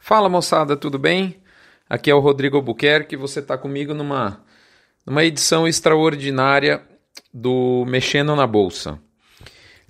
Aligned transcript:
Fala 0.00 0.28
moçada, 0.28 0.76
tudo 0.76 0.98
bem? 0.98 1.36
Aqui 1.88 2.10
é 2.10 2.14
o 2.14 2.20
Rodrigo 2.20 2.56
Albuquerque. 2.56 3.16
Você 3.16 3.40
está 3.40 3.58
comigo 3.58 3.92
numa, 3.92 4.42
numa 5.04 5.24
edição 5.24 5.68
extraordinária 5.68 6.82
do 7.34 7.84
Mexendo 7.86 8.34
na 8.34 8.46
Bolsa. 8.46 8.98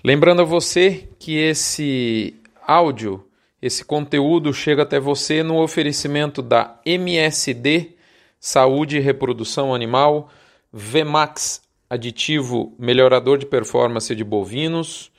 Lembrando 0.02 0.42
a 0.42 0.44
você 0.44 1.08
que 1.20 1.36
esse 1.36 2.34
áudio, 2.66 3.24
esse 3.62 3.84
conteúdo 3.84 4.52
chega 4.52 4.82
até 4.82 4.98
você 4.98 5.42
no 5.42 5.62
oferecimento 5.62 6.42
da 6.42 6.80
MSD 6.84 7.94
Saúde 8.40 8.96
e 8.96 9.00
Reprodução 9.00 9.74
Animal, 9.74 10.30
VMAX 10.72 11.62
aditivo 11.88 12.74
melhorador 12.78 13.38
de 13.38 13.46
performance 13.46 14.14
de 14.14 14.24
bovinos, 14.24 15.12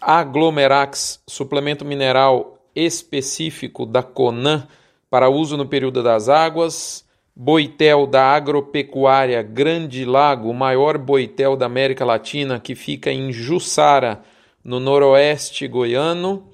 Aglomerax 0.00 1.22
suplemento 1.26 1.84
mineral 1.84 2.53
específico 2.74 3.86
da 3.86 4.02
Conan 4.02 4.66
para 5.10 5.28
uso 5.28 5.56
no 5.56 5.66
período 5.66 6.02
das 6.02 6.28
águas, 6.28 7.04
boitel 7.34 8.06
da 8.06 8.24
agropecuária 8.24 9.42
Grande 9.42 10.04
Lago, 10.04 10.50
o 10.50 10.54
maior 10.54 10.98
boitel 10.98 11.56
da 11.56 11.66
América 11.66 12.04
Latina, 12.04 12.60
que 12.60 12.74
fica 12.74 13.12
em 13.12 13.32
Jussara, 13.32 14.22
no 14.62 14.80
noroeste 14.80 15.68
goiano, 15.68 16.48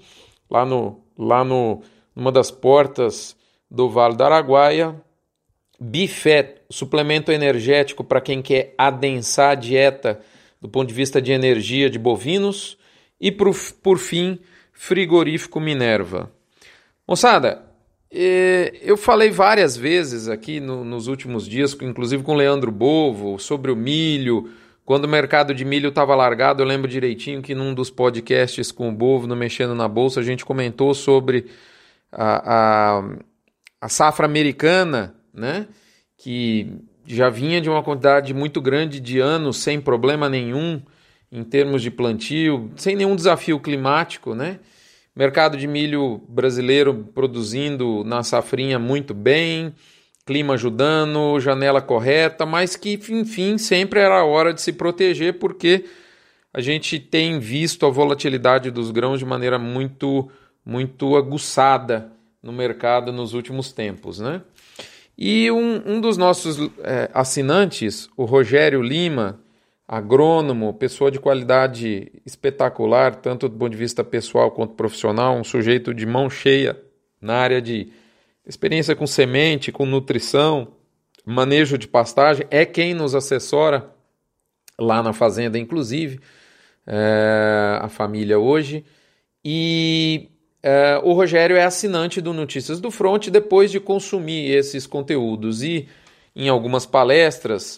lá 0.51 0.65
no 0.65 1.01
lá 1.17 1.45
no 1.45 1.83
numa 2.15 2.33
das 2.33 2.51
portas 2.51 3.37
do 3.71 3.89
Vale 3.89 4.16
do 4.16 4.25
Araguaia. 4.25 5.01
Bifet, 5.79 6.61
suplemento 6.69 7.33
energético 7.33 8.05
para 8.05 8.21
quem 8.21 8.43
quer 8.43 8.75
adensar 8.77 9.52
a 9.52 9.55
dieta 9.55 10.21
do 10.61 10.69
ponto 10.69 10.89
de 10.89 10.95
vista 10.95 11.23
de 11.23 11.33
energia 11.33 11.89
de 11.89 11.99
bovinos. 11.99 12.77
E 13.19 13.33
por, 13.33 13.55
por 13.83 13.99
fim, 13.99 14.39
Frigorífico 14.83 15.61
Minerva. 15.61 16.33
Moçada, 17.07 17.62
eh, 18.11 18.73
eu 18.80 18.97
falei 18.97 19.30
várias 19.30 19.77
vezes 19.77 20.27
aqui 20.27 20.59
no, 20.59 20.82
nos 20.87 21.07
últimos 21.07 21.46
dias, 21.46 21.77
inclusive 21.82 22.23
com 22.23 22.32
o 22.32 22.37
Leandro 22.37 22.73
Bovo, 22.73 23.38
sobre 23.38 23.71
o 23.71 23.77
milho. 23.77 24.51
Quando 24.82 25.05
o 25.05 25.09
mercado 25.09 25.55
de 25.55 25.66
milho 25.66 25.90
estava 25.90 26.15
largado, 26.15 26.63
eu 26.63 26.66
lembro 26.66 26.88
direitinho 26.88 27.43
que 27.43 27.55
num 27.55 27.74
dos 27.74 27.90
podcasts 27.90 28.73
com 28.73 28.88
o 28.88 28.93
Bovo, 28.93 29.27
no 29.27 29.37
Mexendo 29.37 29.74
na 29.74 29.87
Bolsa, 29.87 30.21
a 30.21 30.23
gente 30.23 30.46
comentou 30.46 30.95
sobre 30.95 31.51
a, 32.10 33.01
a, 33.01 33.05
a 33.83 33.88
safra 33.90 34.24
americana, 34.24 35.15
né? 35.33 35.66
que 36.16 36.73
já 37.07 37.29
vinha 37.29 37.60
de 37.60 37.68
uma 37.68 37.83
quantidade 37.83 38.33
muito 38.33 38.62
grande 38.62 38.99
de 38.99 39.18
anos 39.18 39.59
sem 39.59 39.79
problema 39.79 40.27
nenhum 40.27 40.80
em 41.33 41.45
termos 41.45 41.83
de 41.83 41.91
plantio, 41.91 42.71
sem 42.77 42.97
nenhum 42.97 43.15
desafio 43.15 43.61
climático, 43.61 44.35
né? 44.35 44.59
Mercado 45.15 45.57
de 45.57 45.67
milho 45.67 46.23
brasileiro 46.29 47.09
produzindo 47.15 48.03
na 48.05 48.23
safrinha 48.23 48.79
muito 48.79 49.13
bem, 49.13 49.75
clima 50.25 50.55
ajudando, 50.55 51.41
janela 51.41 51.81
correta, 51.81 52.47
mas 52.47 52.77
que, 52.77 52.99
enfim, 53.11 53.59
sempre 53.59 54.01
era 54.01 54.25
hora 54.25 54.55
de 54.55 54.61
se 54.61 54.73
proteger 54.73 55.39
porque 55.39 55.85
a 56.53 56.61
gente 56.61 56.99
tem 56.99 57.39
visto 57.39 57.87
a 57.87 57.91
volatilidade 57.91 58.71
dos 58.71 58.91
grãos 58.91 59.19
de 59.19 59.25
maneira 59.25 59.59
muito, 59.59 60.31
muito 60.65 61.17
aguçada 61.17 62.13
no 62.43 62.53
mercado 62.53 63.13
nos 63.13 63.35
últimos 63.35 63.73
tempos, 63.73 64.19
né? 64.19 64.43
E 65.17 65.51
um, 65.51 65.83
um 65.84 66.01
dos 66.01 66.17
nossos 66.17 66.59
é, 66.83 67.11
assinantes, 67.12 68.09
o 68.17 68.25
Rogério 68.25 68.83
Lima, 68.83 69.39
agrônomo, 69.93 70.72
pessoa 70.72 71.10
de 71.10 71.19
qualidade 71.19 72.12
espetacular, 72.25 73.16
tanto 73.16 73.49
do 73.49 73.59
ponto 73.59 73.72
de 73.72 73.77
vista 73.77 74.05
pessoal 74.05 74.53
quanto 74.53 74.75
profissional, 74.75 75.34
um 75.34 75.43
sujeito 75.43 75.93
de 75.93 76.06
mão 76.06 76.31
cheia 76.31 76.81
na 77.21 77.34
área 77.34 77.60
de 77.60 77.88
experiência 78.47 78.94
com 78.94 79.05
semente, 79.05 79.72
com 79.72 79.84
nutrição, 79.84 80.69
manejo 81.27 81.77
de 81.77 81.88
pastagem, 81.88 82.47
é 82.53 82.65
quem 82.65 82.94
nos 82.94 83.16
assessora 83.16 83.91
lá 84.78 85.03
na 85.03 85.12
fazenda, 85.12 85.59
inclusive, 85.59 86.21
é, 86.87 87.81
a 87.83 87.89
família 87.89 88.39
hoje. 88.39 88.84
E 89.45 90.28
é, 90.62 91.01
o 91.03 91.15
Rogério 91.15 91.57
é 91.57 91.65
assinante 91.65 92.21
do 92.21 92.33
Notícias 92.33 92.81
do 92.81 92.93
Front 92.93 93.27
depois 93.27 93.72
de 93.72 93.81
consumir 93.81 94.53
esses 94.53 94.87
conteúdos 94.87 95.65
e 95.65 95.89
em 96.37 96.49
algumas 96.49 96.87
palestras 96.87 97.77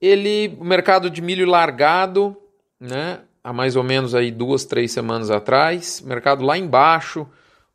ele, 0.00 0.56
o 0.60 0.64
mercado 0.64 1.10
de 1.10 1.20
milho 1.20 1.46
largado, 1.46 2.36
né, 2.78 3.20
há 3.42 3.52
mais 3.52 3.76
ou 3.76 3.82
menos 3.82 4.14
aí 4.14 4.30
duas, 4.30 4.64
três 4.64 4.92
semanas 4.92 5.30
atrás, 5.30 6.00
mercado 6.00 6.44
lá 6.44 6.56
embaixo, 6.56 7.26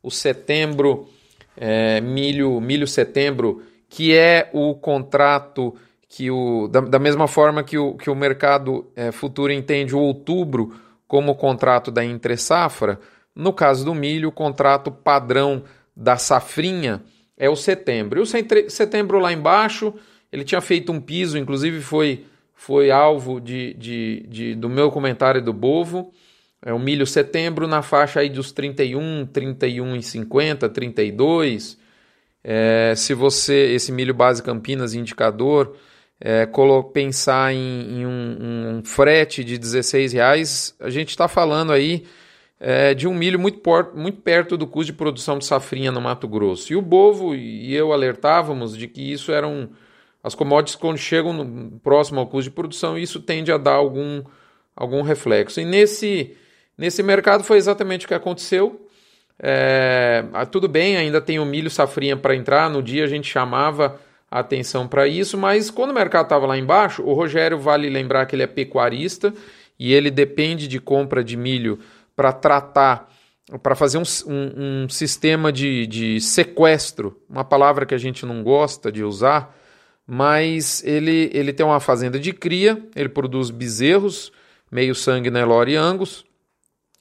o 0.02 0.10
setembro, 0.10 1.08
é, 1.56 2.00
milho, 2.00 2.60
milho 2.60 2.86
setembro, 2.86 3.62
que 3.88 4.14
é 4.14 4.50
o 4.52 4.74
contrato 4.74 5.74
que 6.08 6.30
o, 6.30 6.68
da, 6.68 6.80
da 6.80 6.98
mesma 6.98 7.26
forma 7.26 7.64
que 7.64 7.76
o, 7.76 7.94
que 7.94 8.08
o 8.08 8.14
mercado 8.14 8.86
é, 8.94 9.10
futuro 9.10 9.52
entende 9.52 9.94
o 9.94 10.00
outubro 10.00 10.74
como 11.08 11.32
o 11.32 11.34
contrato 11.34 11.90
da 11.90 12.04
entre 12.04 12.36
safra, 12.36 13.00
no 13.34 13.52
caso 13.52 13.84
do 13.84 13.94
milho, 13.94 14.28
o 14.28 14.32
contrato 14.32 14.90
padrão 14.90 15.64
da 15.96 16.16
safrinha 16.16 17.02
é 17.36 17.50
o 17.50 17.56
setembro. 17.56 18.20
E 18.20 18.22
o 18.22 18.70
setembro 18.70 19.18
lá 19.18 19.32
embaixo, 19.32 19.92
ele 20.34 20.42
tinha 20.42 20.60
feito 20.60 20.90
um 20.90 21.00
piso, 21.00 21.38
inclusive 21.38 21.80
foi, 21.80 22.24
foi 22.56 22.90
alvo 22.90 23.40
de, 23.40 23.72
de, 23.74 24.26
de 24.28 24.54
do 24.56 24.68
meu 24.68 24.90
comentário 24.90 25.40
do 25.40 25.52
Bovo. 25.52 26.12
É 26.60 26.72
o 26.72 26.78
milho 26.78 27.06
setembro 27.06 27.68
na 27.68 27.82
faixa 27.82 28.18
aí 28.18 28.28
dos 28.28 28.50
31, 28.50 29.26
31 29.26 29.94
e 29.94 30.02
50, 30.02 30.68
32. 30.68 31.78
É, 32.42 32.94
se 32.96 33.14
você, 33.14 33.74
esse 33.74 33.92
milho 33.92 34.12
base 34.12 34.42
Campinas 34.42 34.92
indicador, 34.92 35.76
é, 36.20 36.48
pensar 36.92 37.54
em, 37.54 38.00
em 38.00 38.06
um, 38.06 38.78
um, 38.78 38.84
frete 38.84 39.44
de 39.44 39.56
16 39.56 40.14
reais, 40.14 40.74
a 40.80 40.90
gente 40.90 41.10
está 41.10 41.28
falando 41.28 41.72
aí 41.72 42.04
é, 42.58 42.92
de 42.92 43.06
um 43.06 43.14
milho 43.14 43.38
muito, 43.38 43.58
por, 43.58 43.94
muito 43.94 44.20
perto 44.20 44.56
do 44.56 44.66
custo 44.66 44.90
de 44.90 44.98
produção 44.98 45.38
de 45.38 45.44
safrinha 45.44 45.92
no 45.92 46.00
Mato 46.00 46.26
Grosso. 46.26 46.72
E 46.72 46.76
o 46.76 46.82
Bovo 46.82 47.36
e 47.36 47.72
eu 47.72 47.92
alertávamos 47.92 48.76
de 48.76 48.88
que 48.88 49.12
isso 49.12 49.30
era 49.30 49.46
um, 49.46 49.68
as 50.24 50.34
commodities, 50.34 50.74
quando 50.74 50.96
chegam 50.96 51.34
no, 51.34 51.78
próximo 51.80 52.18
ao 52.18 52.26
custo 52.26 52.48
de 52.48 52.56
produção, 52.56 52.96
isso 52.96 53.20
tende 53.20 53.52
a 53.52 53.58
dar 53.58 53.74
algum, 53.74 54.22
algum 54.74 55.02
reflexo. 55.02 55.60
E 55.60 55.66
nesse, 55.66 56.34
nesse 56.78 57.02
mercado 57.02 57.44
foi 57.44 57.58
exatamente 57.58 58.06
o 58.06 58.08
que 58.08 58.14
aconteceu. 58.14 58.88
É, 59.38 60.24
ah, 60.32 60.46
tudo 60.46 60.66
bem, 60.66 60.96
ainda 60.96 61.20
tem 61.20 61.38
o 61.38 61.44
milho 61.44 61.68
safrinha 61.68 62.16
para 62.16 62.34
entrar. 62.34 62.70
No 62.70 62.82
dia 62.82 63.04
a 63.04 63.06
gente 63.06 63.30
chamava 63.30 64.00
a 64.30 64.38
atenção 64.40 64.88
para 64.88 65.06
isso, 65.06 65.36
mas 65.36 65.70
quando 65.70 65.90
o 65.90 65.94
mercado 65.94 66.24
estava 66.24 66.46
lá 66.46 66.56
embaixo, 66.56 67.02
o 67.02 67.12
Rogério 67.12 67.58
vale 67.58 67.90
lembrar 67.90 68.24
que 68.24 68.34
ele 68.34 68.44
é 68.44 68.46
pecuarista 68.46 69.30
e 69.78 69.92
ele 69.92 70.10
depende 70.10 70.66
de 70.66 70.80
compra 70.80 71.22
de 71.22 71.36
milho 71.36 71.78
para 72.16 72.32
tratar, 72.32 73.12
para 73.62 73.74
fazer 73.74 73.98
um, 73.98 74.02
um, 74.26 74.84
um 74.84 74.88
sistema 74.88 75.52
de, 75.52 75.86
de 75.86 76.18
sequestro, 76.18 77.20
uma 77.28 77.44
palavra 77.44 77.84
que 77.84 77.94
a 77.94 77.98
gente 77.98 78.24
não 78.24 78.42
gosta 78.42 78.90
de 78.90 79.04
usar 79.04 79.54
mas 80.06 80.82
ele, 80.84 81.30
ele 81.32 81.52
tem 81.52 81.64
uma 81.64 81.80
fazenda 81.80 82.18
de 82.18 82.32
cria, 82.32 82.82
ele 82.94 83.08
produz 83.08 83.50
bezerros, 83.50 84.32
meio 84.70 84.94
sangue 84.94 85.30
Nelore 85.30 85.72
e 85.72 85.76
Angus, 85.76 86.24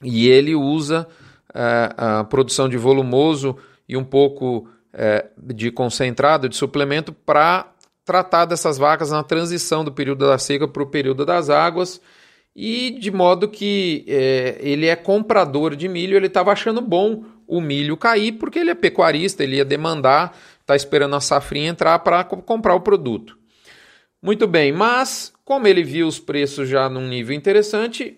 e 0.01 0.27
ele 0.27 0.55
usa 0.55 1.07
uh, 1.49 2.19
a 2.19 2.23
produção 2.23 2.69
de 2.69 2.77
volumoso 2.77 3.57
e 3.87 3.97
um 3.97 4.03
pouco 4.03 4.69
uh, 4.93 5.53
de 5.53 5.71
concentrado, 5.71 6.47
de 6.47 6.55
suplemento, 6.55 7.11
para 7.11 7.71
tratar 8.05 8.45
dessas 8.45 8.77
vacas 8.77 9.11
na 9.11 9.23
transição 9.23 9.83
do 9.83 9.91
período 9.91 10.25
da 10.27 10.37
seca 10.37 10.67
para 10.67 10.83
o 10.83 10.87
período 10.87 11.25
das 11.25 11.49
águas, 11.49 12.01
e 12.55 12.91
de 12.91 13.11
modo 13.11 13.47
que 13.47 14.05
uh, 14.07 14.59
ele 14.59 14.85
é 14.85 14.95
comprador 14.95 15.75
de 15.75 15.89
milho, 15.89 16.15
ele 16.15 16.27
estava 16.27 16.51
achando 16.51 16.79
bom 16.79 17.25
o 17.47 17.59
milho 17.59 17.97
cair, 17.97 18.33
porque 18.33 18.59
ele 18.59 18.69
é 18.69 18.75
pecuarista, 18.75 19.43
ele 19.43 19.57
ia 19.57 19.65
demandar 19.65 20.37
está 20.63 20.75
esperando 20.75 21.15
a 21.15 21.21
safrinha 21.21 21.69
entrar 21.69 21.99
para 21.99 22.23
comprar 22.23 22.73
o 22.73 22.81
produto. 22.81 23.37
Muito 24.21 24.47
bem, 24.47 24.71
mas 24.71 25.33
como 25.43 25.67
ele 25.67 25.83
viu 25.83 26.07
os 26.07 26.19
preços 26.19 26.69
já 26.69 26.89
num 26.89 27.07
nível 27.07 27.35
interessante, 27.35 28.17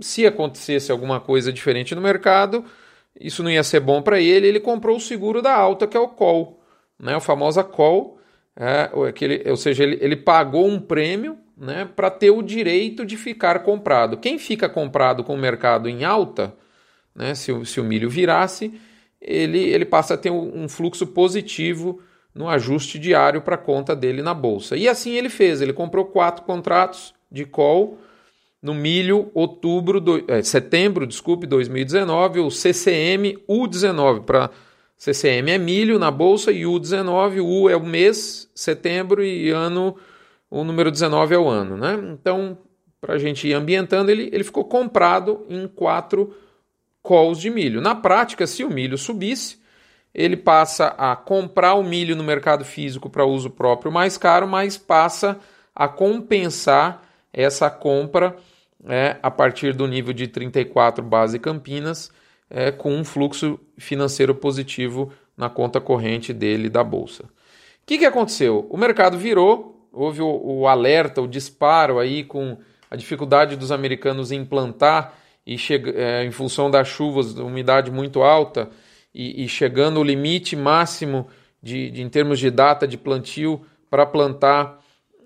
se 0.00 0.26
acontecesse 0.26 0.92
alguma 0.92 1.18
coisa 1.18 1.50
diferente 1.50 1.94
no 1.94 2.00
mercado, 2.02 2.64
isso 3.18 3.42
não 3.42 3.50
ia 3.50 3.62
ser 3.62 3.80
bom 3.80 4.02
para 4.02 4.20
ele, 4.20 4.46
ele 4.46 4.60
comprou 4.60 4.98
o 4.98 5.00
seguro 5.00 5.40
da 5.40 5.54
alta, 5.54 5.86
que 5.86 5.96
é 5.96 6.00
o 6.00 6.08
call, 6.08 6.62
né? 7.00 7.16
o 7.16 7.20
famoso 7.20 7.64
call, 7.64 8.20
é, 8.54 8.90
ou 9.50 9.56
seja, 9.56 9.82
ele, 9.82 9.98
ele 10.00 10.16
pagou 10.16 10.66
um 10.66 10.78
prêmio 10.78 11.38
né, 11.56 11.88
para 11.96 12.10
ter 12.10 12.30
o 12.30 12.42
direito 12.42 13.04
de 13.04 13.16
ficar 13.16 13.60
comprado. 13.60 14.18
Quem 14.18 14.38
fica 14.38 14.68
comprado 14.68 15.24
com 15.24 15.34
o 15.34 15.38
mercado 15.38 15.88
em 15.88 16.04
alta, 16.04 16.54
né, 17.14 17.34
se, 17.34 17.52
se 17.64 17.80
o 17.80 17.84
milho 17.84 18.10
virasse, 18.10 18.78
ele, 19.20 19.58
ele 19.58 19.84
passa 19.84 20.14
a 20.14 20.16
ter 20.16 20.30
um 20.30 20.68
fluxo 20.68 21.06
positivo 21.06 22.00
no 22.34 22.48
ajuste 22.48 22.98
diário 22.98 23.40
para 23.40 23.54
a 23.54 23.58
conta 23.58 23.96
dele 23.96 24.22
na 24.22 24.34
bolsa. 24.34 24.76
E 24.76 24.88
assim 24.88 25.12
ele 25.12 25.30
fez, 25.30 25.60
ele 25.60 25.72
comprou 25.72 26.04
quatro 26.04 26.44
contratos 26.44 27.14
de 27.30 27.44
call 27.44 27.98
no 28.62 28.74
milho 28.74 29.30
outubro, 29.32 30.00
do, 30.00 30.24
é, 30.28 30.42
setembro, 30.42 31.06
desculpe, 31.06 31.46
2019, 31.46 32.40
o 32.40 32.50
CCM 32.50 33.38
U19, 33.48 34.24
para 34.24 34.50
CCM 34.96 35.50
é 35.50 35.58
milho 35.58 35.98
na 35.98 36.10
bolsa 36.10 36.50
e 36.50 36.62
U19, 36.62 37.42
U 37.44 37.70
é 37.70 37.76
o 37.76 37.84
mês, 37.84 38.50
setembro 38.54 39.22
e 39.22 39.50
ano, 39.50 39.96
o 40.50 40.64
número 40.64 40.90
19 40.90 41.34
é 41.34 41.38
o 41.38 41.48
ano, 41.48 41.76
né? 41.76 41.98
Então, 42.12 42.58
para 43.00 43.14
a 43.14 43.18
gente 43.18 43.46
ir 43.46 43.52
ambientando, 43.52 44.10
ele, 44.10 44.30
ele 44.32 44.42
ficou 44.42 44.64
comprado 44.64 45.46
em 45.48 45.68
quatro 45.68 46.34
calls 47.06 47.38
de 47.38 47.48
milho. 47.48 47.80
Na 47.80 47.94
prática, 47.94 48.46
se 48.46 48.64
o 48.64 48.70
milho 48.70 48.98
subisse, 48.98 49.58
ele 50.12 50.36
passa 50.36 50.88
a 50.98 51.14
comprar 51.14 51.74
o 51.74 51.84
milho 51.84 52.16
no 52.16 52.24
mercado 52.24 52.64
físico 52.64 53.08
para 53.08 53.24
uso 53.24 53.50
próprio 53.50 53.92
mais 53.92 54.18
caro, 54.18 54.48
mas 54.48 54.76
passa 54.76 55.38
a 55.74 55.86
compensar 55.86 57.02
essa 57.32 57.70
compra 57.70 58.34
é, 58.88 59.16
a 59.22 59.30
partir 59.30 59.74
do 59.74 59.86
nível 59.86 60.12
de 60.12 60.26
34 60.26 61.04
base 61.04 61.38
Campinas, 61.38 62.10
é, 62.48 62.72
com 62.72 62.92
um 62.94 63.04
fluxo 63.04 63.58
financeiro 63.76 64.34
positivo 64.34 65.12
na 65.36 65.50
conta 65.50 65.80
corrente 65.80 66.32
dele 66.32 66.68
da 66.68 66.82
bolsa. 66.82 67.24
O 67.24 67.28
que, 67.84 67.98
que 67.98 68.06
aconteceu? 68.06 68.66
O 68.70 68.76
mercado 68.76 69.18
virou, 69.18 69.86
houve 69.92 70.22
o, 70.22 70.40
o 70.42 70.66
alerta, 70.66 71.20
o 71.20 71.28
disparo 71.28 71.98
aí 71.98 72.24
com 72.24 72.56
a 72.90 72.96
dificuldade 72.96 73.56
dos 73.56 73.70
americanos 73.70 74.32
em 74.32 74.44
plantar 74.44 75.18
e 75.46 75.56
chega, 75.56 75.92
é, 75.92 76.24
em 76.24 76.30
função 76.30 76.70
das 76.70 76.88
chuvas, 76.88 77.32
da 77.32 77.44
umidade 77.44 77.90
muito 77.90 78.22
alta 78.22 78.68
e, 79.14 79.44
e 79.44 79.48
chegando 79.48 80.00
o 80.00 80.04
limite 80.04 80.56
máximo 80.56 81.28
de, 81.62 81.90
de, 81.90 82.02
em 82.02 82.08
termos 82.08 82.38
de 82.38 82.50
data 82.50 82.86
de 82.86 82.98
plantio 82.98 83.64
para 83.88 84.04
plantar 84.04 84.80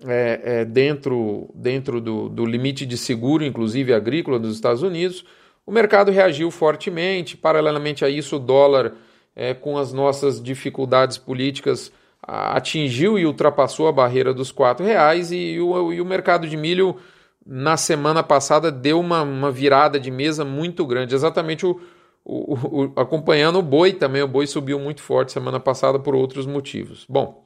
é, 0.05 0.41
é, 0.43 0.65
dentro, 0.65 1.49
dentro 1.53 1.99
do, 1.99 2.29
do 2.29 2.45
limite 2.45 2.85
de 2.85 2.97
seguro, 2.97 3.43
inclusive 3.43 3.93
agrícola 3.93 4.39
dos 4.39 4.55
Estados 4.55 4.83
Unidos, 4.83 5.25
o 5.65 5.71
mercado 5.71 6.11
reagiu 6.11 6.49
fortemente. 6.49 7.37
Paralelamente 7.37 8.03
a 8.03 8.09
isso, 8.09 8.35
o 8.35 8.39
dólar, 8.39 8.93
é, 9.35 9.53
com 9.53 9.77
as 9.77 9.93
nossas 9.93 10.41
dificuldades 10.41 11.17
políticas, 11.17 11.91
atingiu 12.23 13.17
e 13.17 13.25
ultrapassou 13.25 13.87
a 13.87 13.91
barreira 13.91 14.33
dos 14.33 14.51
R$ 14.51 14.83
reais 14.83 15.31
e 15.31 15.59
o, 15.59 15.91
e 15.91 15.99
o 15.99 16.05
mercado 16.05 16.47
de 16.47 16.55
milho 16.55 16.97
na 17.45 17.75
semana 17.77 18.21
passada 18.21 18.71
deu 18.71 18.99
uma, 18.99 19.21
uma 19.23 19.51
virada 19.51 19.99
de 19.99 20.11
mesa 20.11 20.45
muito 20.45 20.85
grande, 20.85 21.15
exatamente 21.15 21.65
o, 21.65 21.79
o, 22.23 22.53
o, 22.53 22.93
acompanhando 22.95 23.59
o 23.59 23.63
boi 23.63 23.93
também. 23.93 24.21
O 24.21 24.27
boi 24.27 24.45
subiu 24.47 24.79
muito 24.79 25.01
forte 25.01 25.31
semana 25.31 25.59
passada 25.59 25.99
por 25.99 26.15
outros 26.15 26.45
motivos. 26.45 27.05
Bom, 27.09 27.43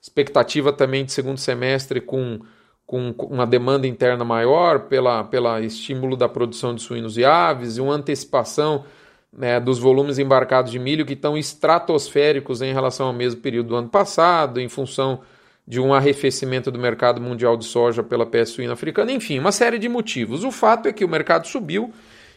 expectativa 0.00 0.72
também 0.72 1.04
de 1.04 1.12
segundo 1.12 1.38
semestre 1.38 2.00
com, 2.00 2.40
com 2.86 3.10
uma 3.30 3.46
demanda 3.46 3.86
interna 3.86 4.24
maior 4.24 4.80
pela, 4.88 5.24
pela 5.24 5.60
estímulo 5.60 6.16
da 6.16 6.28
produção 6.28 6.74
de 6.74 6.82
suínos 6.82 7.16
e 7.16 7.24
aves 7.24 7.76
e 7.76 7.80
uma 7.80 7.94
antecipação 7.94 8.84
né, 9.32 9.60
dos 9.60 9.78
volumes 9.78 10.18
embarcados 10.18 10.72
de 10.72 10.78
milho 10.78 11.04
que 11.04 11.12
estão 11.12 11.36
estratosféricos 11.36 12.62
em 12.62 12.72
relação 12.72 13.08
ao 13.08 13.12
mesmo 13.12 13.40
período 13.40 13.68
do 13.68 13.76
ano 13.76 13.88
passado, 13.88 14.60
em 14.60 14.68
função 14.68 15.20
de 15.66 15.80
um 15.80 15.92
arrefecimento 15.92 16.70
do 16.70 16.78
mercado 16.78 17.20
mundial 17.20 17.56
de 17.56 17.64
soja 17.64 18.02
pela 18.02 18.24
peste 18.24 18.56
suína 18.56 18.74
africana, 18.74 19.10
enfim, 19.10 19.38
uma 19.38 19.50
série 19.50 19.78
de 19.78 19.88
motivos. 19.88 20.44
O 20.44 20.52
fato 20.52 20.88
é 20.88 20.92
que 20.92 21.04
o 21.04 21.08
mercado 21.08 21.46
subiu 21.48 21.92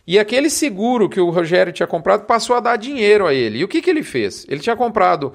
e 0.07 0.17
aquele 0.17 0.49
seguro 0.49 1.07
que 1.07 1.19
o 1.19 1.29
Rogério 1.29 1.71
tinha 1.71 1.85
comprado 1.85 2.25
passou 2.25 2.55
a 2.55 2.59
dar 2.59 2.77
dinheiro 2.77 3.27
a 3.27 3.33
ele. 3.33 3.59
E 3.59 3.63
o 3.63 3.67
que, 3.67 3.81
que 3.81 3.89
ele 3.89 4.01
fez? 4.01 4.45
Ele 4.49 4.59
tinha 4.59 4.75
comprado 4.75 5.33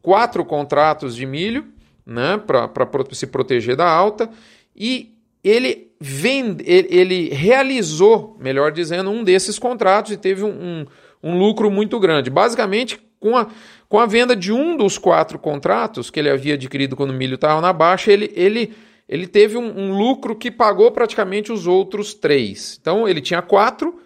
quatro 0.00 0.44
contratos 0.44 1.14
de 1.14 1.26
milho 1.26 1.66
né, 2.06 2.38
para 2.38 3.04
se 3.12 3.26
proteger 3.26 3.76
da 3.76 3.86
alta 3.86 4.30
e 4.74 5.14
ele, 5.44 5.92
vende, 6.00 6.64
ele, 6.66 6.88
ele, 6.90 7.28
realizou, 7.28 8.36
melhor 8.40 8.72
dizendo, 8.72 9.10
um 9.10 9.22
desses 9.22 9.58
contratos 9.58 10.12
e 10.12 10.16
teve 10.16 10.42
um, 10.42 10.48
um, 10.48 10.86
um 11.22 11.38
lucro 11.38 11.70
muito 11.70 12.00
grande. 12.00 12.30
Basicamente, 12.30 12.98
com 13.20 13.36
a, 13.36 13.46
com 13.88 13.98
a 13.98 14.06
venda 14.06 14.34
de 14.34 14.52
um 14.52 14.76
dos 14.76 14.98
quatro 14.98 15.38
contratos 15.38 16.10
que 16.10 16.20
ele 16.20 16.30
havia 16.30 16.54
adquirido 16.54 16.96
quando 16.96 17.10
o 17.10 17.14
milho 17.14 17.34
estava 17.34 17.60
na 17.60 17.72
baixa, 17.72 18.12
ele, 18.12 18.32
ele, 18.34 18.74
ele 19.08 19.26
teve 19.26 19.56
um, 19.56 19.78
um, 19.78 19.96
lucro 19.96 20.36
que 20.36 20.50
pagou 20.50 20.90
praticamente 20.90 21.52
os 21.52 21.66
outros 21.66 22.14
três. 22.14 22.78
Então 22.80 23.08
ele 23.08 23.20
tinha 23.20 23.42
quatro, 23.42 24.00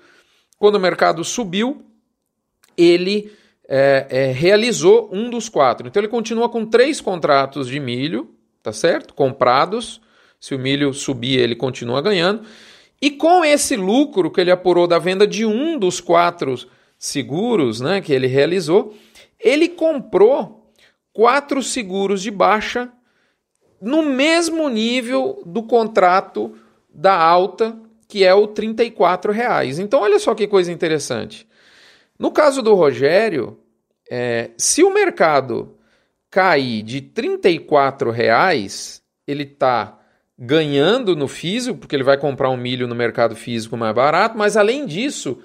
quando 0.58 0.76
o 0.76 0.80
mercado 0.80 1.24
subiu, 1.24 1.84
ele 2.76 3.30
é, 3.68 4.06
é, 4.08 4.26
realizou 4.32 5.10
um 5.12 5.30
dos 5.30 5.48
quatro. 5.48 5.86
Então 5.86 6.00
ele 6.00 6.08
continua 6.08 6.48
com 6.48 6.64
três 6.64 7.00
contratos 7.00 7.68
de 7.68 7.78
milho, 7.80 8.30
tá 8.62 8.72
certo? 8.72 9.14
Comprados. 9.14 10.00
Se 10.40 10.56
o 10.56 10.58
milho 10.58 10.92
subir, 10.92 11.38
ele 11.38 11.54
continua 11.54 12.02
ganhando. 12.02 12.42
E 13.00 13.10
com 13.10 13.44
esse 13.44 13.76
lucro 13.76 14.30
que 14.30 14.40
ele 14.40 14.50
apurou 14.50 14.86
da 14.86 14.98
venda 14.98 15.26
de 15.26 15.44
um 15.44 15.78
dos 15.78 16.00
quatro 16.00 16.56
seguros 17.02 17.80
né, 17.80 18.00
que 18.00 18.12
ele 18.12 18.28
realizou, 18.28 18.94
ele 19.40 19.68
comprou 19.68 20.72
quatro 21.12 21.60
seguros 21.60 22.22
de 22.22 22.30
baixa 22.30 22.92
no 23.80 24.04
mesmo 24.04 24.68
nível 24.68 25.42
do 25.44 25.64
contrato 25.64 26.54
da 26.88 27.20
alta, 27.20 27.76
que 28.06 28.22
é 28.22 28.32
o 28.32 28.46
34 28.46 29.32
reais. 29.32 29.80
Então, 29.80 30.00
olha 30.00 30.20
só 30.20 30.32
que 30.32 30.46
coisa 30.46 30.70
interessante. 30.70 31.48
No 32.16 32.30
caso 32.30 32.62
do 32.62 32.72
Rogério, 32.72 33.58
é, 34.08 34.50
se 34.56 34.84
o 34.84 34.94
mercado 34.94 35.76
cair 36.30 36.84
de 36.84 37.00
34 37.00 38.12
reais, 38.12 39.02
ele 39.26 39.42
está 39.42 39.98
ganhando 40.38 41.16
no 41.16 41.26
físico, 41.26 41.78
porque 41.78 41.96
ele 41.96 42.04
vai 42.04 42.16
comprar 42.16 42.48
um 42.48 42.56
milho 42.56 42.86
no 42.86 42.94
mercado 42.94 43.34
físico 43.34 43.76
mais 43.76 43.92
barato, 43.92 44.38
mas 44.38 44.56
além 44.56 44.86
disso, 44.86 45.42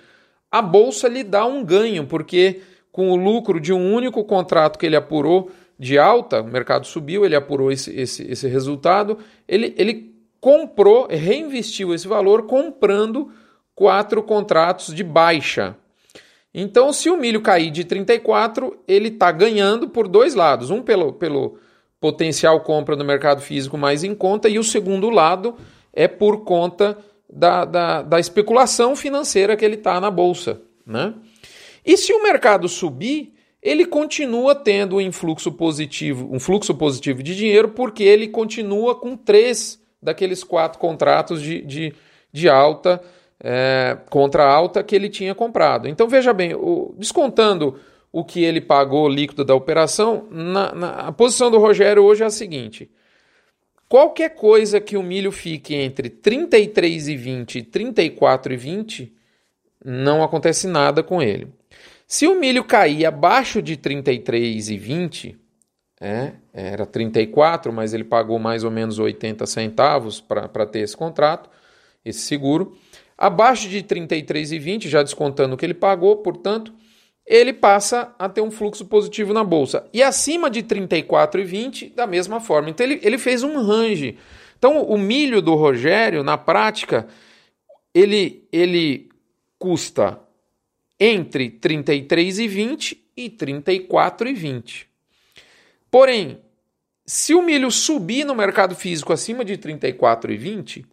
a 0.51 0.61
bolsa 0.61 1.07
lhe 1.07 1.23
dá 1.23 1.45
um 1.45 1.63
ganho, 1.63 2.05
porque 2.05 2.61
com 2.91 3.11
o 3.11 3.15
lucro 3.15 3.59
de 3.59 3.71
um 3.71 3.93
único 3.93 4.23
contrato 4.23 4.79
que 4.79 4.85
ele 4.85 4.95
apurou 4.95 5.51
de 5.77 5.99
alta, 5.99 6.41
o 6.41 6.47
mercado 6.47 6.87
subiu, 6.87 7.25
ele 7.25 7.35
apurou 7.35 7.71
esse, 7.71 7.95
esse, 7.95 8.23
esse 8.29 8.47
resultado, 8.47 9.19
ele, 9.47 9.75
ele 9.77 10.15
comprou, 10.41 11.07
reinvestiu 11.07 11.93
esse 11.93 12.07
valor 12.07 12.47
comprando 12.47 13.31
quatro 13.75 14.23
contratos 14.23 14.93
de 14.93 15.03
baixa. 15.03 15.75
Então, 16.53 16.91
se 16.91 17.09
o 17.09 17.17
milho 17.17 17.41
cair 17.41 17.69
de 17.69 17.83
34, 17.83 18.75
ele 18.87 19.09
está 19.09 19.31
ganhando 19.31 19.89
por 19.89 20.07
dois 20.07 20.33
lados. 20.33 20.71
Um 20.71 20.81
pelo, 20.81 21.13
pelo 21.13 21.59
potencial 21.99 22.61
compra 22.61 22.95
no 22.95 23.05
mercado 23.05 23.41
físico 23.41 23.77
mais 23.77 24.03
em 24.03 24.15
conta, 24.15 24.49
e 24.49 24.57
o 24.57 24.63
segundo 24.63 25.09
lado 25.11 25.55
é 25.93 26.07
por 26.07 26.43
conta 26.43 26.97
da, 27.29 27.65
da, 27.65 28.01
da 28.01 28.19
especulação 28.19 28.95
financeira 28.95 29.55
que 29.55 29.65
ele 29.65 29.75
está 29.75 29.99
na 29.99 30.09
bolsa. 30.09 30.61
Né? 30.85 31.13
E 31.85 31.97
se 31.97 32.13
o 32.13 32.23
mercado 32.23 32.67
subir, 32.67 33.33
ele 33.61 33.85
continua 33.85 34.55
tendo 34.55 34.97
um 34.97 35.01
influxo 35.01 35.51
positivo, 35.51 36.29
um 36.31 36.39
fluxo 36.39 36.73
positivo 36.75 37.21
de 37.21 37.35
dinheiro, 37.35 37.69
porque 37.69 38.03
ele 38.03 38.27
continua 38.27 38.95
com 38.95 39.15
três 39.15 39.81
daqueles 40.01 40.43
quatro 40.43 40.79
contratos 40.79 41.41
de, 41.41 41.61
de, 41.61 41.93
de 42.31 42.47
alta 42.47 43.01
é, 43.39 43.97
contra 44.09 44.45
alta 44.45 44.83
que 44.83 44.95
ele 44.95 45.09
tinha 45.09 45.35
comprado. 45.35 45.87
Então 45.87 46.07
veja 46.07 46.33
bem, 46.33 46.53
o, 46.55 46.95
descontando 46.97 47.79
o 48.11 48.23
que 48.23 48.43
ele 48.43 48.61
pagou 48.61 49.07
líquido 49.07 49.43
da 49.43 49.53
operação, 49.53 50.27
na, 50.31 50.73
na, 50.73 50.89
a 51.07 51.11
posição 51.11 51.51
do 51.51 51.59
Rogério 51.59 52.03
hoje 52.03 52.23
é 52.23 52.25
a 52.25 52.31
seguinte: 52.31 52.89
Qualquer 53.89 54.35
coisa 54.35 54.81
que 54.81 54.97
o 54.97 55.03
milho 55.03 55.31
fique 55.31 55.73
entre 55.73 56.09
33,20 56.09 57.55
e 57.55 57.63
34,20, 57.63 59.11
não 59.83 60.21
acontece 60.21 60.67
nada 60.67 61.01
com 61.01 61.21
ele. 61.21 61.47
Se 62.05 62.27
o 62.27 62.39
milho 62.39 62.63
cair 62.63 63.05
abaixo 63.05 63.61
de 63.61 63.77
33,20, 63.77 65.35
é, 65.99 66.33
era 66.53 66.85
34, 66.85 67.71
mas 67.71 67.93
ele 67.93 68.03
pagou 68.03 68.37
mais 68.37 68.63
ou 68.63 68.71
menos 68.71 68.99
80 68.99 69.45
centavos 69.45 70.19
para 70.19 70.65
ter 70.65 70.79
esse 70.79 70.95
contrato, 70.95 71.49
esse 72.03 72.19
seguro. 72.19 72.77
Abaixo 73.17 73.67
de 73.67 73.81
33,20, 73.81 74.87
já 74.87 75.01
descontando 75.01 75.55
o 75.55 75.57
que 75.57 75.65
ele 75.65 75.73
pagou, 75.73 76.17
portanto, 76.17 76.73
ele 77.27 77.51
passa 77.51 78.15
a 78.17 78.29
ter 78.29 78.39
um 78.39 78.49
fluxo 78.49 78.85
positivo 78.85 79.33
na 79.33 79.43
bolsa. 79.43 79.85
E 79.93 80.01
acima 80.01 80.49
de 80.49 80.63
34,20, 80.63 81.93
da 81.93 82.07
mesma 82.07 82.39
forma. 82.39 82.69
Então 82.69 82.85
ele, 82.85 83.01
ele 83.03 83.17
fez 83.17 83.43
um 83.43 83.61
range. 83.61 84.17
Então 84.57 84.81
o 84.81 84.97
milho 84.97 85.41
do 85.41 85.53
Rogério, 85.53 86.23
na 86.23 86.37
prática, 86.37 87.05
ele, 87.93 88.47
ele 88.49 89.09
custa 89.59 90.19
entre 90.97 91.49
33,20 91.49 92.97
e 93.17 93.29
34,20. 93.29 94.85
Porém, 95.91 96.39
se 97.05 97.33
o 97.33 97.41
milho 97.41 97.69
subir 97.69 98.23
no 98.23 98.35
mercado 98.35 98.73
físico 98.73 99.11
acima 99.11 99.43
de 99.43 99.57
34,20, 99.57 100.85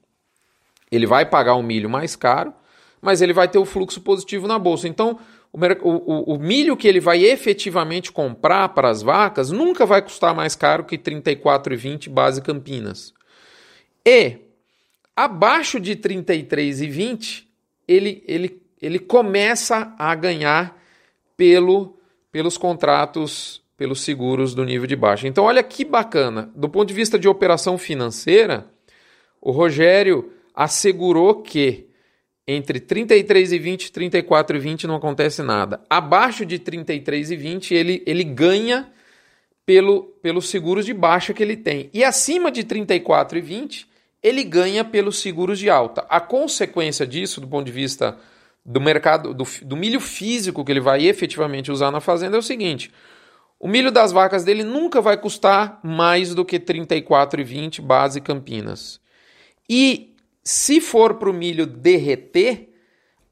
ele 0.90 1.06
vai 1.06 1.24
pagar 1.24 1.54
um 1.54 1.62
milho 1.62 1.88
mais 1.88 2.16
caro, 2.16 2.52
mas 3.00 3.20
ele 3.20 3.32
vai 3.32 3.48
ter 3.48 3.58
o 3.58 3.64
fluxo 3.64 4.00
positivo 4.00 4.46
na 4.48 4.58
bolsa. 4.58 4.88
Então, 4.88 5.18
o, 5.82 5.88
o, 5.88 6.34
o, 6.34 6.38
milho 6.38 6.76
que 6.76 6.88
ele 6.88 6.98
vai 6.98 7.24
efetivamente 7.24 8.10
comprar 8.10 8.70
para 8.70 8.90
as 8.90 9.02
vacas 9.02 9.52
nunca 9.52 9.86
vai 9.86 10.02
custar 10.02 10.34
mais 10.34 10.56
caro 10.56 10.84
que 10.84 10.96
R$ 10.96 11.02
34,20 11.02 12.10
base 12.10 12.42
Campinas. 12.42 13.14
E 14.04 14.38
abaixo 15.14 15.78
de 15.78 15.92
R$ 15.92 15.98
33,20 15.98 17.44
ele, 17.86 18.24
ele, 18.26 18.62
ele 18.82 18.98
começa 18.98 19.94
a 19.96 20.12
ganhar 20.16 20.76
pelo, 21.36 21.98
pelos 22.32 22.58
contratos, 22.58 23.62
pelos 23.76 24.00
seguros 24.00 24.54
do 24.54 24.64
nível 24.64 24.88
de 24.88 24.96
baixa. 24.96 25.28
Então, 25.28 25.44
olha 25.44 25.62
que 25.62 25.84
bacana. 25.84 26.50
Do 26.54 26.68
ponto 26.68 26.88
de 26.88 26.94
vista 26.94 27.16
de 27.16 27.28
operação 27.28 27.78
financeira, 27.78 28.66
o 29.40 29.52
Rogério 29.52 30.32
assegurou 30.54 31.42
que 31.42 31.88
entre 32.46 32.78
33 32.78 33.52
e 33.52 33.58
20, 33.58 33.92
34 33.92 34.56
e 34.56 34.60
20 34.60 34.86
não 34.86 34.96
acontece 34.96 35.42
nada. 35.42 35.80
Abaixo 35.88 36.44
de 36.44 36.58
33 36.58 37.30
e 37.30 37.36
20, 37.36 37.74
ele, 37.74 38.02
ele 38.06 38.24
ganha 38.24 38.92
pelo, 39.64 40.02
pelos 40.22 40.48
seguros 40.48 40.84
de 40.84 40.92
baixa 40.92 41.32
que 41.32 41.42
ele 41.42 41.56
tem. 41.56 41.88
E 41.92 42.04
acima 42.04 42.50
de 42.50 42.64
34 42.64 43.38
e 43.38 43.40
20, 43.40 43.88
ele 44.22 44.44
ganha 44.44 44.84
pelos 44.84 45.18
seguros 45.20 45.58
de 45.58 45.70
alta. 45.70 46.04
A 46.08 46.20
consequência 46.20 47.06
disso, 47.06 47.40
do 47.40 47.48
ponto 47.48 47.66
de 47.66 47.72
vista 47.72 48.18
do 48.64 48.80
mercado, 48.80 49.34
do, 49.34 49.44
do 49.62 49.76
milho 49.76 50.00
físico 50.00 50.64
que 50.64 50.72
ele 50.72 50.80
vai 50.80 51.06
efetivamente 51.06 51.72
usar 51.72 51.90
na 51.90 52.00
fazenda, 52.00 52.36
é 52.36 52.38
o 52.38 52.42
seguinte: 52.42 52.90
o 53.58 53.68
milho 53.68 53.90
das 53.90 54.12
vacas 54.12 54.44
dele 54.44 54.62
nunca 54.62 55.00
vai 55.00 55.16
custar 55.16 55.80
mais 55.82 56.34
do 56.34 56.44
que 56.44 56.58
34,20 56.58 57.80
base 57.80 58.20
Campinas. 58.20 59.00
E 59.68 60.13
se 60.44 60.80
for 60.80 61.14
para 61.14 61.30
o 61.30 61.32
milho 61.32 61.66
derreter, 61.66 62.68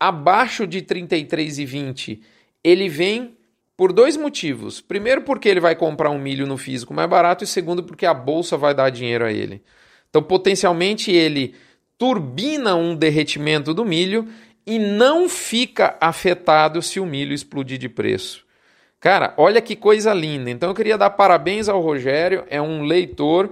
abaixo 0.00 0.66
de 0.66 0.82
33,20, 0.82 2.20
ele 2.64 2.88
vem 2.88 3.36
por 3.76 3.92
dois 3.92 4.16
motivos. 4.16 4.80
Primeiro, 4.80 5.22
porque 5.22 5.48
ele 5.48 5.60
vai 5.60 5.74
comprar 5.74 6.10
um 6.10 6.18
milho 6.18 6.46
no 6.46 6.56
físico 6.56 6.94
mais 6.94 7.08
barato, 7.08 7.44
e 7.44 7.46
segundo, 7.46 7.82
porque 7.82 8.06
a 8.06 8.14
bolsa 8.14 8.56
vai 8.56 8.74
dar 8.74 8.90
dinheiro 8.90 9.24
a 9.24 9.32
ele. 9.32 9.62
Então, 10.08 10.22
potencialmente, 10.22 11.10
ele 11.10 11.54
turbina 11.98 12.74
um 12.74 12.96
derretimento 12.96 13.72
do 13.72 13.84
milho 13.84 14.28
e 14.66 14.78
não 14.78 15.28
fica 15.28 15.96
afetado 16.00 16.80
se 16.82 16.98
o 16.98 17.06
milho 17.06 17.32
explodir 17.32 17.78
de 17.78 17.88
preço. 17.88 18.44
Cara, 19.02 19.34
olha 19.36 19.60
que 19.60 19.74
coisa 19.74 20.14
linda. 20.14 20.50
Então 20.50 20.68
eu 20.68 20.74
queria 20.74 20.96
dar 20.96 21.10
parabéns 21.10 21.68
ao 21.68 21.80
Rogério, 21.80 22.44
é 22.48 22.62
um 22.62 22.84
leitor, 22.84 23.50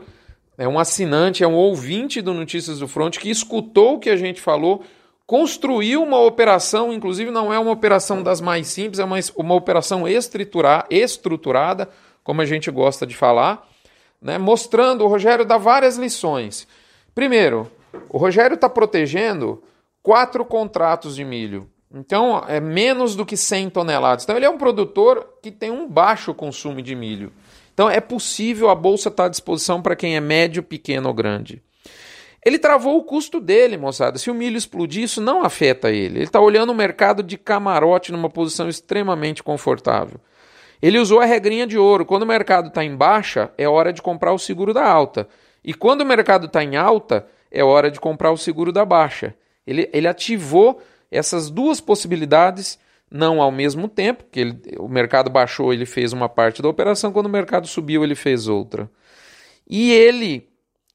é 0.60 0.68
um 0.68 0.78
assinante, 0.78 1.42
é 1.42 1.48
um 1.48 1.54
ouvinte 1.54 2.20
do 2.20 2.34
Notícias 2.34 2.78
do 2.78 2.86
Front 2.86 3.16
que 3.16 3.30
escutou 3.30 3.94
o 3.94 3.98
que 3.98 4.10
a 4.10 4.16
gente 4.16 4.42
falou, 4.42 4.84
construiu 5.26 6.02
uma 6.02 6.18
operação, 6.18 6.92
inclusive 6.92 7.30
não 7.30 7.50
é 7.50 7.58
uma 7.58 7.70
operação 7.70 8.22
das 8.22 8.42
mais 8.42 8.66
simples, 8.66 8.98
é 8.98 9.04
uma, 9.04 9.16
uma 9.36 9.54
operação 9.54 10.04
estruturada, 10.06 11.88
como 12.22 12.42
a 12.42 12.44
gente 12.44 12.70
gosta 12.70 13.06
de 13.06 13.16
falar, 13.16 13.66
né? 14.20 14.36
mostrando, 14.36 15.02
o 15.02 15.08
Rogério 15.08 15.46
dá 15.46 15.56
várias 15.56 15.96
lições. 15.96 16.68
Primeiro, 17.14 17.70
o 18.10 18.18
Rogério 18.18 18.54
está 18.54 18.68
protegendo 18.68 19.62
quatro 20.02 20.44
contratos 20.44 21.16
de 21.16 21.24
milho. 21.24 21.70
Então, 21.90 22.44
é 22.46 22.60
menos 22.60 23.16
do 23.16 23.24
que 23.24 23.34
100 23.36 23.70
toneladas. 23.70 24.24
Então, 24.24 24.36
ele 24.36 24.44
é 24.44 24.50
um 24.50 24.58
produtor 24.58 25.26
que 25.42 25.50
tem 25.50 25.70
um 25.70 25.88
baixo 25.88 26.34
consumo 26.34 26.82
de 26.82 26.94
milho. 26.94 27.32
Então, 27.80 27.88
é 27.88 27.98
possível, 27.98 28.68
a 28.68 28.74
bolsa 28.74 29.08
estar 29.08 29.22
tá 29.22 29.26
à 29.26 29.30
disposição 29.30 29.80
para 29.80 29.96
quem 29.96 30.14
é 30.14 30.20
médio, 30.20 30.62
pequeno 30.62 31.08
ou 31.08 31.14
grande. 31.14 31.62
Ele 32.44 32.58
travou 32.58 32.98
o 32.98 33.04
custo 33.04 33.40
dele, 33.40 33.78
moçada. 33.78 34.18
Se 34.18 34.30
o 34.30 34.34
milho 34.34 34.58
explodir, 34.58 35.02
isso 35.02 35.18
não 35.18 35.42
afeta 35.42 35.90
ele. 35.90 36.18
Ele 36.18 36.24
está 36.24 36.38
olhando 36.38 36.72
o 36.72 36.74
mercado 36.74 37.22
de 37.22 37.38
camarote 37.38 38.12
numa 38.12 38.28
posição 38.28 38.68
extremamente 38.68 39.42
confortável. 39.42 40.20
Ele 40.82 40.98
usou 40.98 41.20
a 41.20 41.24
regrinha 41.24 41.66
de 41.66 41.78
ouro. 41.78 42.04
Quando 42.04 42.24
o 42.24 42.26
mercado 42.26 42.68
está 42.68 42.84
em 42.84 42.94
baixa, 42.94 43.50
é 43.56 43.66
hora 43.66 43.94
de 43.94 44.02
comprar 44.02 44.34
o 44.34 44.38
seguro 44.38 44.74
da 44.74 44.86
alta. 44.86 45.26
E 45.64 45.72
quando 45.72 46.02
o 46.02 46.06
mercado 46.06 46.48
está 46.48 46.62
em 46.62 46.76
alta, 46.76 47.26
é 47.50 47.64
hora 47.64 47.90
de 47.90 47.98
comprar 47.98 48.30
o 48.30 48.36
seguro 48.36 48.72
da 48.72 48.84
baixa. 48.84 49.34
Ele, 49.66 49.88
ele 49.90 50.06
ativou 50.06 50.82
essas 51.10 51.48
duas 51.48 51.80
possibilidades, 51.80 52.78
não 53.10 53.42
ao 53.42 53.50
mesmo 53.50 53.88
tempo, 53.88 54.24
que 54.30 54.40
ele, 54.40 54.60
o 54.78 54.88
mercado 54.88 55.28
baixou, 55.28 55.72
ele 55.72 55.84
fez 55.84 56.12
uma 56.12 56.28
parte 56.28 56.62
da 56.62 56.68
operação, 56.68 57.12
quando 57.12 57.26
o 57.26 57.30
mercado 57.30 57.66
subiu, 57.66 58.04
ele 58.04 58.14
fez 58.14 58.46
outra. 58.46 58.90
E 59.68 59.90
ele 59.92 60.48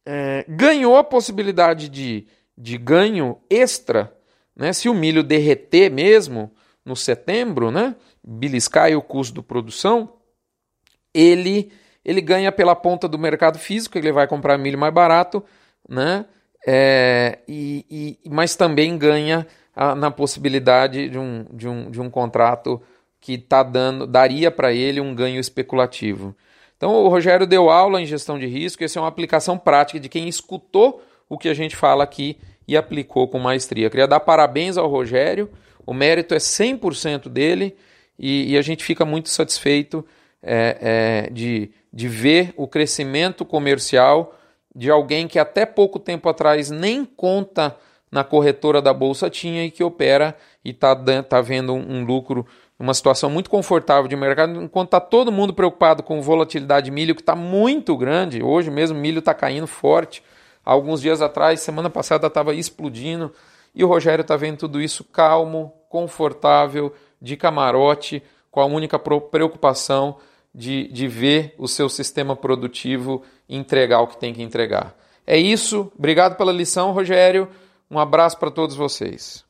é, 0.05 0.45
ganhou 0.47 0.95
a 0.95 1.03
possibilidade 1.03 1.89
de, 1.89 2.27
de 2.57 2.77
ganho 2.77 3.37
extra, 3.49 4.15
né? 4.55 4.71
se 4.71 4.87
o 4.87 4.93
milho 4.93 5.23
derreter 5.23 5.91
mesmo 5.91 6.51
no 6.85 6.95
setembro, 6.95 7.71
né? 7.71 7.95
beliscar 8.23 8.91
o 8.95 9.01
custo 9.01 9.41
de 9.41 9.41
produção, 9.41 10.13
ele, 11.13 11.71
ele 12.03 12.21
ganha 12.21 12.51
pela 12.51 12.75
ponta 12.75 13.07
do 13.07 13.19
mercado 13.19 13.59
físico, 13.59 13.97
ele 13.97 14.11
vai 14.11 14.27
comprar 14.27 14.57
milho 14.57 14.77
mais 14.77 14.93
barato, 14.93 15.43
né? 15.87 16.25
É, 16.67 17.39
e, 17.47 18.17
e, 18.25 18.29
mas 18.29 18.55
também 18.55 18.97
ganha 18.97 19.45
na 19.75 20.09
possibilidade 20.09 21.09
de 21.09 21.19
um, 21.19 21.45
de 21.51 21.67
um, 21.67 21.91
de 21.91 21.99
um 22.01 22.09
contrato 22.09 22.81
que 23.19 23.37
tá 23.37 23.63
dando, 23.63 24.07
daria 24.07 24.49
para 24.51 24.71
ele 24.71 25.01
um 25.01 25.13
ganho 25.13 25.39
especulativo. 25.39 26.35
Então 26.77 26.93
o 26.93 27.07
Rogério 27.07 27.47
deu 27.47 27.69
aula 27.69 28.01
em 28.01 28.05
gestão 28.05 28.37
de 28.37 28.45
risco, 28.45 28.83
essa 28.83 28.99
é 28.99 29.01
uma 29.01 29.07
aplicação 29.07 29.57
prática 29.57 29.99
de 29.99 30.07
quem 30.07 30.27
escutou 30.27 31.03
o 31.27 31.37
que 31.37 31.49
a 31.49 31.53
gente 31.53 31.75
fala 31.75 32.03
aqui 32.03 32.37
e 32.67 32.77
aplicou 32.77 33.27
com 33.27 33.39
maestria. 33.39 33.89
Queria 33.89 34.07
dar 34.07 34.19
parabéns 34.19 34.77
ao 34.77 34.87
Rogério, 34.87 35.49
o 35.85 35.93
mérito 35.93 36.33
é 36.33 36.37
100% 36.37 37.27
dele 37.29 37.75
e, 38.17 38.53
e, 38.53 38.57
a 38.57 38.61
gente 38.61 38.83
fica 38.83 39.03
muito 39.03 39.29
satisfeito 39.29 40.05
é, 40.41 41.25
é, 41.27 41.29
de, 41.31 41.71
de 41.91 42.07
ver 42.07 42.53
o 42.55 42.67
crescimento 42.67 43.43
comercial 43.43 44.37
de 44.73 44.89
alguém 44.89 45.27
que 45.27 45.39
até 45.39 45.65
pouco 45.65 45.99
tempo 45.99 46.29
atrás 46.29 46.69
nem 46.69 47.05
conta 47.05 47.75
na 48.11 48.23
corretora 48.23 48.81
da 48.81 48.93
bolsa 48.93 49.29
tinha 49.29 49.65
e 49.65 49.71
que 49.71 49.83
opera 49.83 50.35
e 50.63 50.69
está 50.69 50.95
tá 51.23 51.41
vendo 51.41 51.73
um, 51.73 51.97
um 51.97 52.05
lucro, 52.05 52.45
uma 52.79 52.93
situação 52.93 53.29
muito 53.29 53.49
confortável 53.49 54.07
de 54.07 54.15
mercado, 54.15 54.61
enquanto 54.61 54.87
está 54.87 54.99
todo 54.99 55.31
mundo 55.31 55.53
preocupado 55.53 56.03
com 56.03 56.21
volatilidade 56.21 56.85
de 56.85 56.91
milho, 56.91 57.15
que 57.15 57.21
está 57.21 57.35
muito 57.35 57.95
grande. 57.95 58.43
Hoje 58.43 58.69
mesmo 58.69 58.97
milho 58.97 59.19
está 59.19 59.33
caindo 59.33 59.67
forte. 59.67 60.23
Alguns 60.63 61.01
dias 61.01 61.21
atrás, 61.21 61.59
semana 61.59 61.89
passada, 61.89 62.27
estava 62.27 62.53
explodindo. 62.53 63.31
E 63.73 63.83
o 63.83 63.87
Rogério 63.87 64.21
está 64.21 64.35
vendo 64.35 64.57
tudo 64.57 64.81
isso 64.81 65.03
calmo, 65.03 65.73
confortável, 65.89 66.93
de 67.21 67.35
camarote, 67.37 68.23
com 68.49 68.61
a 68.61 68.65
única 68.65 68.97
preocupação 68.97 70.17
de, 70.53 70.87
de 70.87 71.07
ver 71.07 71.53
o 71.57 71.67
seu 71.67 71.89
sistema 71.89 72.35
produtivo 72.35 73.21
entregar 73.49 73.99
o 74.01 74.07
que 74.07 74.17
tem 74.17 74.33
que 74.33 74.41
entregar. 74.41 74.95
É 75.27 75.37
isso. 75.37 75.91
Obrigado 75.97 76.37
pela 76.37 76.51
lição, 76.51 76.91
Rogério. 76.91 77.49
Um 77.89 77.99
abraço 77.99 78.37
para 78.37 78.51
todos 78.51 78.75
vocês. 78.75 79.44